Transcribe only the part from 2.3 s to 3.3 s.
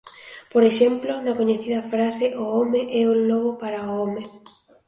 "O home é un